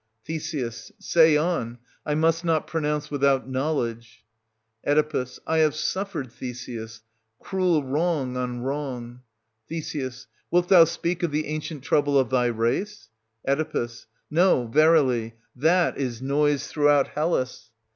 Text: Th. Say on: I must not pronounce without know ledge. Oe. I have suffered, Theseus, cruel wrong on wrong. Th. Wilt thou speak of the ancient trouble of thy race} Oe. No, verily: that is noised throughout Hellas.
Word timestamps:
Th. 0.25 0.41
Say 0.99 1.37
on: 1.37 1.77
I 2.07 2.15
must 2.15 2.43
not 2.43 2.65
pronounce 2.65 3.11
without 3.11 3.47
know 3.47 3.75
ledge. 3.75 4.25
Oe. 4.83 5.25
I 5.45 5.57
have 5.59 5.75
suffered, 5.75 6.31
Theseus, 6.31 7.03
cruel 7.39 7.83
wrong 7.83 8.35
on 8.35 8.61
wrong. 8.61 9.21
Th. 9.69 10.25
Wilt 10.49 10.69
thou 10.69 10.85
speak 10.85 11.21
of 11.21 11.29
the 11.29 11.45
ancient 11.45 11.83
trouble 11.83 12.17
of 12.17 12.31
thy 12.31 12.47
race} 12.47 13.09
Oe. 13.47 13.87
No, 14.31 14.65
verily: 14.65 15.35
that 15.55 15.99
is 15.99 16.19
noised 16.19 16.67
throughout 16.71 17.09
Hellas. 17.09 17.69